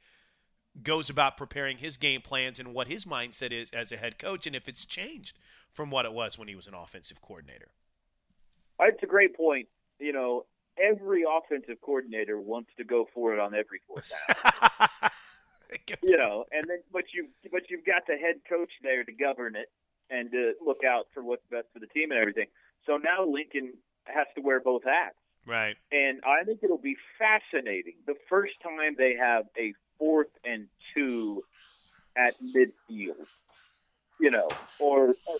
goes 0.82 1.10
about 1.10 1.36
preparing 1.36 1.76
his 1.76 1.96
game 1.96 2.22
plans 2.22 2.58
and 2.58 2.74
what 2.74 2.88
his 2.88 3.04
mindset 3.04 3.52
is 3.52 3.70
as 3.70 3.92
a 3.92 3.96
head 3.96 4.18
coach, 4.18 4.46
and 4.46 4.56
if 4.56 4.68
it's 4.68 4.84
changed 4.84 5.38
from 5.72 5.90
what 5.90 6.04
it 6.04 6.12
was 6.12 6.38
when 6.38 6.48
he 6.48 6.54
was 6.54 6.66
an 6.66 6.74
offensive 6.74 7.22
coordinator. 7.22 7.68
It's 8.80 9.02
a 9.02 9.06
great 9.06 9.36
point. 9.36 9.68
You 9.98 10.12
know, 10.12 10.44
every 10.78 11.24
offensive 11.28 11.80
coordinator 11.80 12.40
wants 12.40 12.70
to 12.76 12.84
go 12.84 13.06
for 13.14 13.32
it 13.32 13.38
on 13.38 13.54
every 13.54 13.80
fourth 13.86 14.10
down. 14.10 15.10
you 16.02 16.16
know, 16.16 16.44
and 16.52 16.68
then 16.68 16.78
but 16.92 17.04
you 17.14 17.28
but 17.50 17.62
you've 17.70 17.84
got 17.84 18.02
the 18.06 18.16
head 18.16 18.36
coach 18.48 18.70
there 18.82 19.04
to 19.04 19.12
govern 19.12 19.56
it 19.56 19.70
and 20.10 20.30
to 20.30 20.52
look 20.64 20.84
out 20.86 21.06
for 21.14 21.22
what's 21.22 21.44
best 21.50 21.66
for 21.72 21.78
the 21.78 21.86
team 21.86 22.10
and 22.10 22.20
everything. 22.20 22.46
So 22.86 22.96
now 22.96 23.24
Lincoln 23.24 23.72
has 24.04 24.26
to 24.36 24.42
wear 24.42 24.60
both 24.60 24.84
hats. 24.84 25.16
Right. 25.46 25.76
And 25.90 26.20
I 26.24 26.44
think 26.44 26.60
it'll 26.62 26.78
be 26.78 26.96
fascinating 27.18 27.94
the 28.06 28.14
first 28.28 28.54
time 28.62 28.94
they 28.96 29.16
have 29.16 29.44
a 29.58 29.74
fourth 29.98 30.30
and 30.44 30.68
two 30.94 31.42
at 32.16 32.34
midfield. 32.40 33.26
You 34.20 34.30
know, 34.30 34.48
or, 34.78 35.16
or 35.26 35.36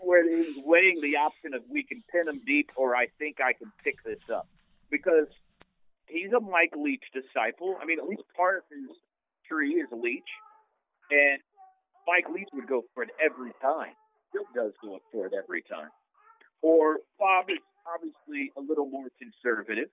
where 0.00 0.28
he's 0.28 0.58
weighing 0.62 1.00
the 1.00 1.16
option 1.16 1.54
of 1.54 1.62
we 1.70 1.82
can 1.82 2.02
pin 2.12 2.26
them 2.26 2.42
deep, 2.44 2.70
or 2.76 2.94
I 2.94 3.06
think 3.18 3.40
I 3.40 3.54
can 3.54 3.72
pick 3.82 4.04
this 4.04 4.18
up 4.30 4.46
because 4.96 5.28
he's 6.06 6.32
a 6.32 6.40
Mike 6.40 6.74
Leach 6.76 7.04
disciple. 7.12 7.76
I 7.80 7.84
mean, 7.84 7.98
at 7.98 8.06
least 8.06 8.22
part 8.36 8.58
of 8.58 8.64
his 8.70 8.96
tree 9.48 9.74
is 9.74 9.88
Leach, 9.92 10.30
and 11.10 11.38
Mike 12.06 12.26
Leach 12.32 12.48
would 12.54 12.68
go 12.68 12.82
for 12.94 13.02
it 13.02 13.10
every 13.22 13.52
time. 13.60 13.92
Still 14.30 14.48
does 14.54 14.72
go 14.82 14.98
for 15.12 15.26
it 15.26 15.32
every 15.36 15.62
time. 15.62 15.90
Or 16.62 16.98
Bob 17.18 17.46
is 17.50 17.58
obviously 17.86 18.52
a 18.56 18.60
little 18.60 18.86
more 18.86 19.08
conservative, 19.18 19.88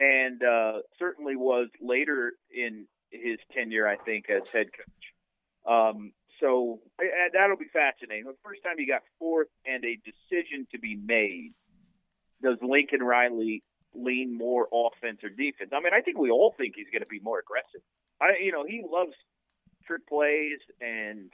and 0.00 0.42
uh, 0.42 0.80
certainly 0.98 1.36
was 1.36 1.68
later 1.80 2.32
in 2.54 2.86
his 3.10 3.38
tenure, 3.52 3.86
I 3.88 3.96
think, 3.96 4.26
as 4.30 4.48
head 4.48 4.68
coach. 4.72 5.04
Um, 5.66 6.12
so 6.40 6.80
that'll 7.32 7.56
be 7.56 7.70
fascinating. 7.72 8.24
The 8.24 8.36
first 8.44 8.62
time 8.62 8.74
you 8.78 8.86
got 8.86 9.02
fourth 9.18 9.48
and 9.64 9.84
a 9.84 9.98
decision 10.04 10.66
to 10.72 10.78
be 10.78 10.96
made, 10.96 11.52
does 12.42 12.58
Lincoln 12.60 13.02
Riley 13.02 13.62
lean 13.96 14.36
more 14.36 14.68
offense 14.72 15.24
or 15.24 15.28
defense. 15.30 15.70
I 15.72 15.80
mean, 15.80 15.94
I 15.94 16.00
think 16.00 16.18
we 16.18 16.30
all 16.30 16.54
think 16.56 16.74
he's 16.76 16.90
going 16.92 17.02
to 17.02 17.08
be 17.08 17.20
more 17.20 17.38
aggressive. 17.38 17.80
I, 18.20 18.42
you 18.42 18.52
know, 18.52 18.64
he 18.64 18.82
loves 18.88 19.12
trick 19.86 20.06
plays 20.08 20.58
and 20.80 21.30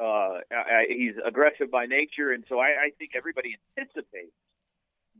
uh, 0.00 0.40
I, 0.50 0.86
he's 0.88 1.14
aggressive 1.24 1.70
by 1.70 1.84
nature, 1.84 2.32
and 2.32 2.44
so 2.48 2.58
I, 2.58 2.88
I 2.88 2.90
think 2.98 3.10
everybody 3.14 3.58
anticipates 3.76 4.32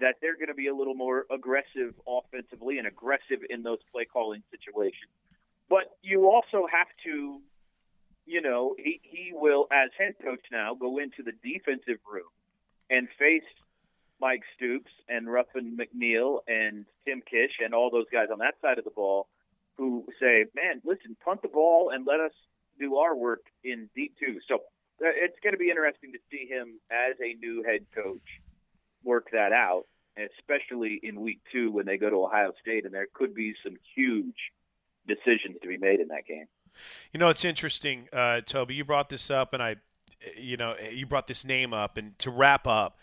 that 0.00 0.14
they're 0.22 0.36
going 0.36 0.48
to 0.48 0.54
be 0.54 0.68
a 0.68 0.74
little 0.74 0.94
more 0.94 1.26
aggressive 1.30 1.92
offensively 2.08 2.78
and 2.78 2.86
aggressive 2.86 3.44
in 3.50 3.62
those 3.62 3.78
play 3.92 4.06
calling 4.06 4.42
situations. 4.50 5.12
But 5.68 5.96
you 6.02 6.30
also 6.30 6.66
have 6.72 6.88
to, 7.04 7.40
you 8.24 8.40
know, 8.40 8.74
he, 8.78 9.00
he 9.02 9.32
will, 9.34 9.66
as 9.70 9.90
head 9.98 10.14
coach 10.24 10.40
now, 10.50 10.74
go 10.74 10.98
into 10.98 11.22
the 11.22 11.32
defensive 11.44 12.00
room 12.10 12.32
and 12.88 13.06
face 13.18 13.46
Mike 14.20 14.42
Stoops 14.56 14.90
and 15.08 15.30
Ruffin 15.30 15.78
McNeill 15.78 16.40
and 16.46 16.84
Tim 17.04 17.22
Kish 17.22 17.52
and 17.64 17.74
all 17.74 17.90
those 17.90 18.06
guys 18.12 18.28
on 18.32 18.38
that 18.40 18.54
side 18.60 18.78
of 18.78 18.84
the 18.84 18.90
ball 18.90 19.28
who 19.76 20.04
say, 20.20 20.44
man, 20.54 20.82
listen, 20.84 21.16
punt 21.24 21.42
the 21.42 21.48
ball 21.48 21.90
and 21.92 22.06
let 22.06 22.20
us 22.20 22.32
do 22.78 22.96
our 22.96 23.16
work 23.16 23.42
in 23.64 23.88
deep 23.94 24.14
two. 24.18 24.38
So 24.46 24.56
uh, 24.56 25.08
it's 25.14 25.36
going 25.42 25.54
to 25.54 25.58
be 25.58 25.70
interesting 25.70 26.12
to 26.12 26.18
see 26.30 26.46
him 26.46 26.78
as 26.90 27.16
a 27.20 27.34
new 27.38 27.62
head 27.62 27.86
coach 27.94 28.20
work 29.02 29.28
that 29.32 29.52
out, 29.52 29.84
especially 30.38 31.00
in 31.02 31.20
week 31.20 31.40
two 31.50 31.70
when 31.70 31.86
they 31.86 31.96
go 31.96 32.10
to 32.10 32.16
Ohio 32.16 32.52
State, 32.60 32.84
and 32.84 32.92
there 32.92 33.08
could 33.14 33.34
be 33.34 33.54
some 33.64 33.76
huge 33.94 34.36
decisions 35.08 35.56
to 35.62 35.68
be 35.68 35.78
made 35.78 36.00
in 36.00 36.08
that 36.08 36.26
game. 36.26 36.46
You 37.12 37.18
know, 37.18 37.30
it's 37.30 37.44
interesting, 37.44 38.08
uh, 38.12 38.42
Toby. 38.42 38.74
You 38.74 38.84
brought 38.84 39.08
this 39.08 39.30
up, 39.30 39.54
and 39.54 39.62
I, 39.62 39.76
you 40.36 40.56
know, 40.56 40.76
you 40.92 41.06
brought 41.06 41.26
this 41.26 41.44
name 41.44 41.72
up, 41.72 41.96
and 41.96 42.18
to 42.18 42.30
wrap 42.30 42.66
up 42.66 42.98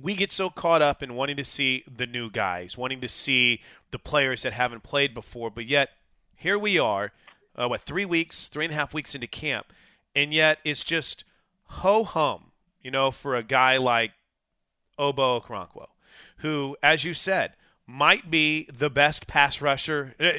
we 0.00 0.14
get 0.14 0.30
so 0.30 0.50
caught 0.50 0.82
up 0.82 1.02
in 1.02 1.14
wanting 1.14 1.36
to 1.36 1.44
see 1.44 1.84
the 1.92 2.06
new 2.06 2.30
guys, 2.30 2.76
wanting 2.76 3.00
to 3.00 3.08
see 3.08 3.60
the 3.90 3.98
players 3.98 4.42
that 4.42 4.52
haven't 4.52 4.82
played 4.82 5.14
before, 5.14 5.50
but 5.50 5.66
yet 5.66 5.90
here 6.36 6.58
we 6.58 6.78
are, 6.78 7.12
uh, 7.56 7.68
what 7.68 7.82
three 7.82 8.04
weeks, 8.04 8.48
three 8.48 8.64
and 8.64 8.72
a 8.72 8.76
half 8.76 8.94
weeks 8.94 9.14
into 9.14 9.26
camp, 9.26 9.72
and 10.14 10.32
yet 10.32 10.58
it's 10.64 10.84
just 10.84 11.24
ho 11.64 12.04
hum, 12.04 12.52
you 12.82 12.90
know, 12.90 13.10
for 13.10 13.34
a 13.34 13.42
guy 13.42 13.76
like 13.76 14.12
Ogbo 14.98 15.42
Okoronkwo, 15.42 15.88
who, 16.38 16.76
as 16.82 17.04
you 17.04 17.14
said, 17.14 17.52
might 17.90 18.30
be 18.30 18.68
the 18.72 18.88
best 18.88 19.26
pass 19.26 19.60
rusher, 19.60 20.14
uh, 20.20 20.30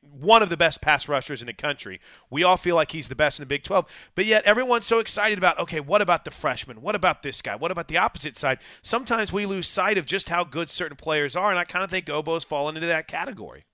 one 0.00 0.42
of 0.42 0.48
the 0.48 0.56
best 0.56 0.80
pass 0.80 1.08
rushers 1.08 1.40
in 1.40 1.46
the 1.46 1.52
country. 1.52 2.00
We 2.30 2.44
all 2.44 2.56
feel 2.56 2.76
like 2.76 2.92
he's 2.92 3.08
the 3.08 3.16
best 3.16 3.38
in 3.38 3.42
the 3.42 3.46
Big 3.46 3.64
12, 3.64 3.86
but 4.14 4.26
yet 4.26 4.44
everyone's 4.44 4.86
so 4.86 5.00
excited 5.00 5.36
about, 5.36 5.58
okay, 5.58 5.80
what 5.80 6.02
about 6.02 6.24
the 6.24 6.30
freshman? 6.30 6.82
What 6.82 6.94
about 6.94 7.22
this 7.22 7.42
guy? 7.42 7.56
What 7.56 7.70
about 7.70 7.88
the 7.88 7.98
opposite 7.98 8.36
side? 8.36 8.58
Sometimes 8.80 9.32
we 9.32 9.44
lose 9.44 9.66
sight 9.66 9.98
of 9.98 10.06
just 10.06 10.28
how 10.28 10.44
good 10.44 10.70
certain 10.70 10.96
players 10.96 11.34
are, 11.34 11.50
and 11.50 11.58
I 11.58 11.64
kind 11.64 11.84
of 11.84 11.90
think 11.90 12.06
Ogbo's 12.06 12.44
fallen 12.44 12.76
into 12.76 12.86
that 12.86 13.08
category. 13.08 13.64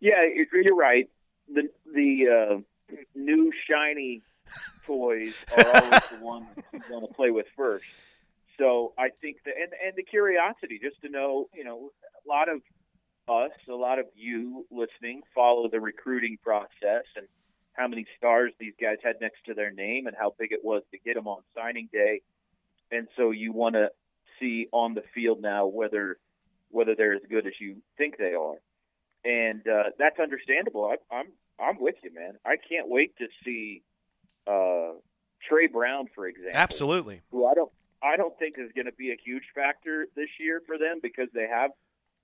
Yeah, 0.00 0.22
you're 0.52 0.76
right. 0.76 1.08
The 1.52 1.70
the 1.94 2.26
uh, 2.28 2.96
new 3.14 3.50
shiny 3.66 4.20
toys 4.84 5.34
are 5.56 5.66
always 5.66 6.02
the 6.10 6.18
ones 6.22 6.46
you 6.72 6.80
want 6.90 7.08
to 7.08 7.14
play 7.14 7.30
with 7.30 7.46
first. 7.56 7.86
So 8.58 8.92
I 8.98 9.08
think 9.20 9.38
that, 9.44 9.54
and 9.60 9.72
and 9.84 9.94
the 9.96 10.02
curiosity, 10.02 10.78
just 10.82 11.00
to 11.02 11.08
know, 11.08 11.48
you 11.54 11.64
know, 11.64 11.90
a 12.24 12.28
lot 12.28 12.48
of 12.48 12.60
us, 13.28 13.56
a 13.68 13.72
lot 13.72 13.98
of 13.98 14.06
you 14.14 14.66
listening, 14.70 15.22
follow 15.34 15.68
the 15.68 15.80
recruiting 15.80 16.38
process 16.42 17.04
and 17.16 17.26
how 17.72 17.88
many 17.88 18.06
stars 18.16 18.52
these 18.60 18.74
guys 18.80 18.98
had 19.02 19.16
next 19.20 19.44
to 19.46 19.54
their 19.54 19.70
name 19.70 20.06
and 20.06 20.16
how 20.18 20.34
big 20.38 20.52
it 20.52 20.60
was 20.62 20.82
to 20.92 20.98
get 20.98 21.14
them 21.14 21.26
on 21.26 21.42
signing 21.56 21.88
day. 21.92 22.20
And 22.92 23.08
so 23.16 23.30
you 23.30 23.52
want 23.52 23.74
to 23.74 23.88
see 24.38 24.68
on 24.72 24.94
the 24.94 25.02
field 25.14 25.40
now 25.40 25.66
whether 25.66 26.18
whether 26.70 26.94
they're 26.94 27.14
as 27.14 27.22
good 27.30 27.46
as 27.46 27.52
you 27.60 27.76
think 27.96 28.18
they 28.18 28.34
are, 28.34 28.56
and 29.24 29.66
uh, 29.66 29.90
that's 29.98 30.18
understandable. 30.20 30.84
I, 30.84 31.14
I'm 31.14 31.26
I'm 31.58 31.80
with 31.80 31.96
you, 32.02 32.12
man. 32.14 32.34
I 32.44 32.56
can't 32.56 32.88
wait 32.88 33.16
to 33.18 33.26
see 33.44 33.82
uh, 34.46 34.98
Tre 35.48 35.66
Brown, 35.68 36.08
for 36.14 36.26
example. 36.26 36.52
Absolutely. 36.54 37.22
Who 37.30 37.46
I 37.46 37.54
don't 37.54 37.72
I 38.04 38.16
don't 38.16 38.38
think 38.38 38.56
is 38.58 38.70
going 38.74 38.86
to 38.86 38.92
be 38.92 39.10
a 39.10 39.16
huge 39.24 39.44
factor 39.54 40.06
this 40.14 40.28
year 40.38 40.60
for 40.66 40.76
them 40.76 41.00
because 41.02 41.28
they 41.32 41.48
have 41.48 41.70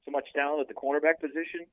so 0.05 0.11
much 0.11 0.27
talent 0.35 0.61
at 0.61 0.69
the 0.69 0.75
cornerback 0.75 1.21
position. 1.21 1.65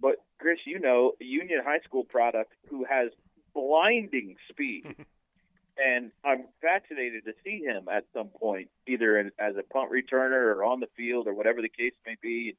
But 0.00 0.16
Chris, 0.38 0.58
you 0.66 0.78
know, 0.78 1.12
a 1.20 1.24
Union 1.24 1.60
High 1.64 1.80
School 1.80 2.04
product 2.04 2.52
who 2.68 2.84
has 2.84 3.10
blinding 3.54 4.36
speed. 4.50 4.84
and 5.78 6.10
I'm 6.24 6.44
fascinated 6.60 7.24
to 7.24 7.32
see 7.42 7.64
him 7.64 7.88
at 7.90 8.04
some 8.12 8.28
point, 8.28 8.68
either 8.86 9.18
in, 9.18 9.30
as 9.38 9.54
a 9.56 9.62
punt 9.72 9.90
returner 9.90 10.54
or 10.54 10.64
on 10.64 10.80
the 10.80 10.88
field 10.96 11.26
or 11.26 11.34
whatever 11.34 11.62
the 11.62 11.70
case 11.70 11.94
may 12.06 12.16
be. 12.20 12.56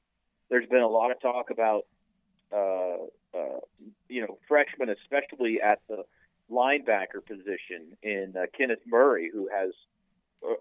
There's 0.50 0.68
been 0.68 0.82
a 0.82 0.88
lot 0.88 1.12
of 1.12 1.22
talk 1.22 1.50
about, 1.52 1.86
uh, 2.52 3.06
uh, 3.38 3.60
you 4.10 4.22
know, 4.22 4.38
freshmen, 4.48 4.90
especially 4.90 5.62
at 5.62 5.82
the 5.88 6.04
linebacker 6.52 7.26
position 7.26 7.98
in 8.02 8.34
uh, 8.38 8.46
Kenneth 8.58 8.80
Murray, 8.88 9.30
who 9.32 9.50
has 9.54 9.72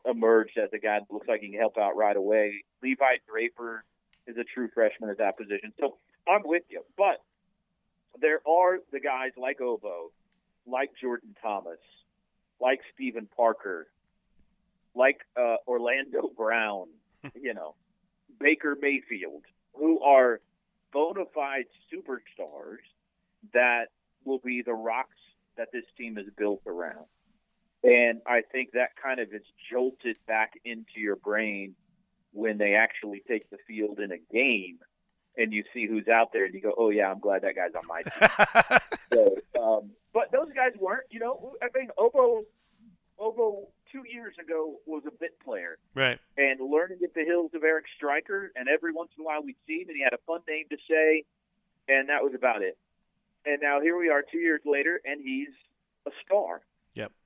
emerged 0.09 0.59
as 0.59 0.71
a 0.73 0.79
guy 0.79 0.99
that 1.01 1.13
looks 1.13 1.29
like 1.29 1.41
he 1.41 1.51
can 1.51 1.59
help 1.59 1.79
out 1.79 1.97
right 1.97 2.17
away. 2.17 2.65
Levi 2.83 3.19
Draper 3.29 3.85
is 4.27 4.37
a 4.37 4.45
true 4.45 4.69
freshman 4.73 5.11
at 5.11 5.19
that 5.19 5.37
position. 5.37 5.73
So 5.79 5.97
I'm 6.29 6.43
with 6.45 6.63
you, 6.69 6.83
but 6.97 7.23
there 8.21 8.41
are 8.47 8.79
the 8.93 9.01
guys 9.01 9.33
like 9.37 9.59
Ogbo, 9.59 10.11
like 10.67 10.91
Jordan 11.01 11.35
Thomas, 11.43 11.79
like 12.61 12.81
Steven 12.95 13.29
Parker, 13.37 13.87
like 14.95 15.21
uh, 15.37 15.57
Orlando 15.67 16.31
Brown, 16.37 16.87
you 17.41 17.55
know, 17.55 17.75
Baker 18.41 18.77
Mayfield, 18.81 19.43
who 19.75 20.01
are 20.01 20.41
bona 20.93 21.25
fide 21.35 21.67
superstars 21.93 22.79
that 23.53 23.87
will 24.25 24.39
be 24.39 24.63
the 24.63 24.73
rocks 24.73 25.17
that 25.57 25.69
this 25.73 25.85
team 25.99 26.17
is 26.19 26.27
built 26.37 26.63
around. 26.67 27.07
And 27.85 28.23
I 28.27 28.41
think 28.51 28.73
that 28.73 28.97
kind 29.01 29.21
of 29.21 29.29
is 29.35 29.43
jolted 29.71 30.17
back 30.27 30.55
into 30.65 30.99
your 30.99 31.17
brain 31.17 31.75
when 32.33 32.57
they 32.57 32.75
actually 32.75 33.23
take 33.29 33.51
the 33.51 33.59
field 33.69 34.01
in 34.01 34.11
a 34.11 34.19
game 34.33 34.79
and 35.37 35.53
you 35.53 35.65
see 35.75 35.87
who's 35.87 36.09
out 36.09 36.33
there 36.33 36.47
and 36.47 36.55
you 36.55 36.61
go, 36.61 36.73
oh, 36.79 36.91
yeah, 36.91 37.11
I'm 37.11 37.19
glad 37.19 37.43
that 37.43 37.55
guy's 37.57 37.75
on 37.75 37.87
my 37.87 38.03
team. 38.03 38.79
so, 39.13 39.37
um, 39.63 39.91
but 40.13 40.33
those 40.33 40.49
guys 40.55 40.73
weren't, 40.81 41.05
you 41.11 41.21
know, 41.21 41.55
I 41.61 41.67
mean, 41.77 41.89
Ogbo, 41.99 42.45
Ogbo 43.21 43.67
two 43.91 44.05
years 44.11 44.35
ago 44.41 44.77
was 44.87 45.03
a 45.07 45.11
bit 45.11 45.39
player. 45.45 45.77
Right. 45.95 46.19
And 46.39 46.61
learning 46.71 46.99
at 47.05 47.15
the 47.15 47.25
hills 47.25 47.51
of 47.55 47.65
Eric 47.65 47.85
Striker, 47.97 48.53
and 48.57 48.69
every 48.69 48.93
once 48.93 49.11
in 49.19 49.23
a 49.23 49.27
while 49.27 49.43
we'd 49.43 49.57
see 49.67 49.83
him 49.83 49.89
and 49.89 49.97
he 49.97 50.03
had 50.03 50.13
a 50.13 50.23
fun 50.27 50.41
name 50.49 50.65
to 50.71 50.77
say, 50.89 51.25
and 51.89 52.09
that 52.09 52.23
was 52.23 52.33
about 52.35 52.63
it. 52.63 52.79
And 53.45 53.61
now 53.61 53.81
here 53.81 53.99
we 53.99 54.09
are 54.09 54.23
two 54.23 54.39
years 54.39 54.63
later, 54.65 55.01
and 55.05 55.21
he's 55.23 55.53
a 56.07 56.11
star. 56.25 56.63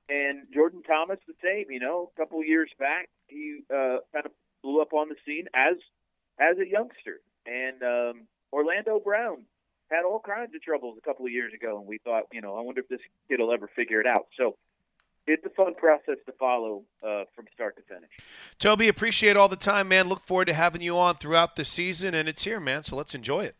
And 0.09 0.47
Jordan 0.53 0.81
Thomas 0.83 1.19
the 1.27 1.33
same. 1.43 1.65
You 1.69 1.79
know, 1.79 2.11
a 2.15 2.19
couple 2.19 2.43
years 2.43 2.71
back, 2.79 3.09
he 3.27 3.59
uh, 3.69 3.97
kind 4.11 4.25
of 4.25 4.31
blew 4.63 4.81
up 4.81 4.93
on 4.93 5.09
the 5.09 5.15
scene 5.25 5.45
as 5.53 5.77
as 6.39 6.57
a 6.57 6.67
youngster. 6.67 7.21
And 7.45 7.83
um, 7.83 8.27
Orlando 8.51 8.99
Brown 8.99 9.43
had 9.91 10.03
all 10.05 10.19
kinds 10.19 10.53
of 10.55 10.61
troubles 10.61 10.97
a 10.97 11.01
couple 11.01 11.25
of 11.25 11.31
years 11.31 11.53
ago, 11.53 11.77
and 11.79 11.87
we 11.87 11.99
thought, 11.99 12.23
you 12.31 12.41
know, 12.41 12.55
I 12.57 12.61
wonder 12.61 12.81
if 12.81 12.87
this 12.87 12.99
kid 13.27 13.39
will 13.39 13.53
ever 13.53 13.69
figure 13.75 13.99
it 13.99 14.07
out. 14.07 14.27
So 14.37 14.55
it's 15.27 15.45
a 15.45 15.49
fun 15.49 15.75
process 15.75 16.17
to 16.25 16.31
follow 16.39 16.83
uh, 17.03 17.23
from 17.35 17.45
start 17.53 17.75
to 17.77 17.81
finish. 17.83 18.09
Toby, 18.57 18.87
appreciate 18.87 19.35
all 19.35 19.47
the 19.47 19.55
time, 19.55 19.87
man. 19.87 20.07
Look 20.07 20.21
forward 20.21 20.45
to 20.45 20.53
having 20.53 20.81
you 20.81 20.97
on 20.97 21.15
throughout 21.15 21.55
the 21.55 21.65
season, 21.65 22.13
and 22.13 22.27
it's 22.29 22.43
here, 22.43 22.59
man. 22.59 22.83
So 22.83 22.95
let's 22.95 23.15
enjoy 23.15 23.45
it. 23.45 23.55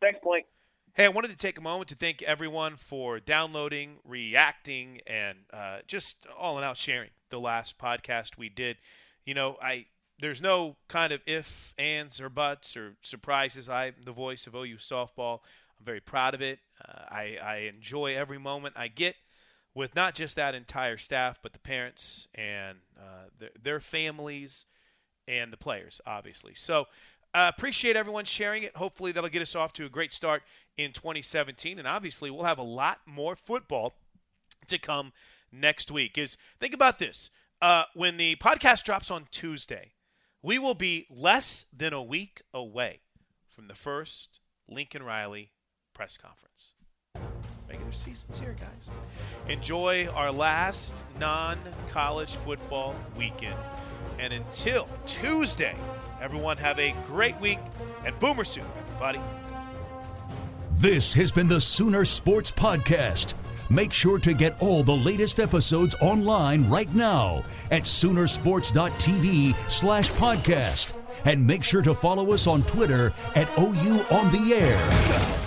Thanks, 0.00 0.18
Blake. 0.22 0.46
Hey, 0.94 1.06
I 1.06 1.08
wanted 1.08 1.30
to 1.30 1.38
take 1.38 1.56
a 1.56 1.62
moment 1.62 1.88
to 1.88 1.94
thank 1.94 2.20
everyone 2.20 2.76
for 2.76 3.18
downloading, 3.18 3.96
reacting, 4.04 5.00
and 5.06 5.38
uh, 5.50 5.78
just 5.86 6.26
all 6.38 6.58
in 6.58 6.64
out 6.64 6.76
sharing 6.76 7.08
the 7.30 7.40
last 7.40 7.78
podcast 7.78 8.36
we 8.36 8.50
did. 8.50 8.76
You 9.24 9.32
know, 9.32 9.56
I 9.62 9.86
there's 10.20 10.42
no 10.42 10.76
kind 10.88 11.10
of 11.14 11.22
if, 11.26 11.72
ands, 11.78 12.20
or 12.20 12.28
buts 12.28 12.76
or 12.76 12.96
surprises. 13.00 13.70
I'm 13.70 13.94
the 14.04 14.12
voice 14.12 14.46
of 14.46 14.54
OU 14.54 14.76
softball. 14.76 15.38
I'm 15.80 15.86
very 15.86 16.00
proud 16.00 16.34
of 16.34 16.42
it. 16.42 16.58
Uh, 16.86 17.04
I, 17.08 17.38
I 17.42 17.56
enjoy 17.74 18.14
every 18.14 18.38
moment 18.38 18.74
I 18.76 18.88
get 18.88 19.16
with 19.74 19.96
not 19.96 20.14
just 20.14 20.36
that 20.36 20.54
entire 20.54 20.98
staff, 20.98 21.38
but 21.42 21.54
the 21.54 21.58
parents 21.58 22.28
and 22.34 22.76
uh, 22.98 23.28
their, 23.38 23.50
their 23.62 23.80
families 23.80 24.66
and 25.26 25.50
the 25.52 25.56
players, 25.56 26.02
obviously. 26.06 26.52
So 26.54 26.86
uh, 27.34 27.50
appreciate 27.54 27.96
everyone 27.96 28.24
sharing 28.24 28.62
it. 28.62 28.76
Hopefully, 28.76 29.12
that'll 29.12 29.30
get 29.30 29.42
us 29.42 29.56
off 29.56 29.72
to 29.74 29.86
a 29.86 29.88
great 29.88 30.12
start 30.12 30.42
in 30.76 30.92
2017. 30.92 31.78
And 31.78 31.88
obviously, 31.88 32.30
we'll 32.30 32.44
have 32.44 32.58
a 32.58 32.62
lot 32.62 33.00
more 33.06 33.36
football 33.36 33.94
to 34.66 34.78
come 34.78 35.12
next 35.50 35.90
week. 35.90 36.18
Is 36.18 36.36
think 36.60 36.74
about 36.74 36.98
this: 36.98 37.30
uh, 37.60 37.84
when 37.94 38.16
the 38.16 38.36
podcast 38.36 38.84
drops 38.84 39.10
on 39.10 39.26
Tuesday, 39.30 39.92
we 40.42 40.58
will 40.58 40.74
be 40.74 41.06
less 41.10 41.64
than 41.74 41.92
a 41.92 42.02
week 42.02 42.42
away 42.52 43.00
from 43.48 43.68
the 43.68 43.74
first 43.74 44.40
Lincoln 44.68 45.02
Riley 45.02 45.52
press 45.94 46.18
conference. 46.18 46.74
Regular 47.72 47.92
season's 47.92 48.38
here, 48.38 48.54
guys. 48.60 48.90
Enjoy 49.48 50.06
our 50.08 50.30
last 50.30 51.04
non-college 51.18 52.36
football 52.36 52.94
weekend. 53.16 53.56
And 54.18 54.34
until 54.34 54.86
Tuesday, 55.06 55.74
everyone 56.20 56.58
have 56.58 56.78
a 56.78 56.94
great 57.06 57.40
week 57.40 57.58
and 58.04 58.18
Boomer 58.20 58.44
Soon, 58.44 58.66
everybody. 58.78 59.20
This 60.72 61.14
has 61.14 61.32
been 61.32 61.48
the 61.48 61.62
Sooner 61.62 62.04
Sports 62.04 62.50
Podcast. 62.50 63.32
Make 63.70 63.94
sure 63.94 64.18
to 64.18 64.34
get 64.34 64.60
all 64.60 64.82
the 64.82 64.92
latest 64.92 65.40
episodes 65.40 65.94
online 66.02 66.68
right 66.68 66.94
now 66.94 67.42
at 67.70 67.84
Soonersports.tv 67.84 69.54
slash 69.70 70.12
podcast. 70.12 70.92
And 71.24 71.46
make 71.46 71.64
sure 71.64 71.80
to 71.80 71.94
follow 71.94 72.34
us 72.34 72.46
on 72.46 72.64
Twitter 72.64 73.14
at 73.34 73.48
OU 73.58 74.04
On 74.10 74.30
The 74.30 74.54
Air. 74.54 75.41